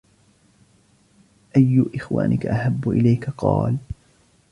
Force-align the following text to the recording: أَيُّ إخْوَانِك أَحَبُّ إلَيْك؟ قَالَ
أَيُّ 1.57 1.85
إخْوَانِك 1.95 2.45
أَحَبُّ 2.45 2.89
إلَيْك؟ 2.89 3.29
قَالَ 3.37 3.77